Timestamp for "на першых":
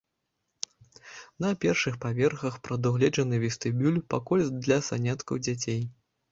1.45-1.99